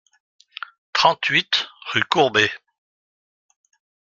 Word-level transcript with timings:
trente-huit 0.93 1.69
rue 1.93 2.01
Courbée 2.05 2.49